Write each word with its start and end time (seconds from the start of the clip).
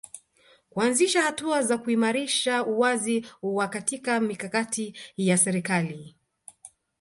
Kuanzisha 0.69 1.21
hatua 1.21 1.63
za 1.63 1.77
kuimarisha 1.77 2.65
uwazi 2.65 3.25
wa 3.41 3.67
katika 3.67 4.19
mikakati 4.19 4.97
ya 5.17 5.37
serikali 5.37 6.15